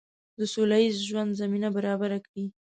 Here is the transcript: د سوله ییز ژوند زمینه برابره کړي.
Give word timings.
د 0.37 0.41
سوله 0.53 0.77
ییز 0.83 0.97
ژوند 1.09 1.31
زمینه 1.41 1.69
برابره 1.77 2.17
کړي. 2.25 2.45